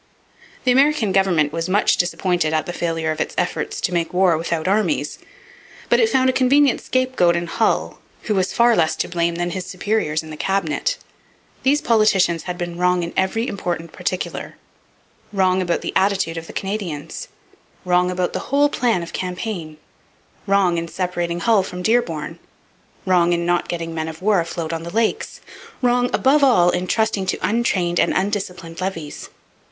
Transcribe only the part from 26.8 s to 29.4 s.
trusting to untrained and undisciplined levies.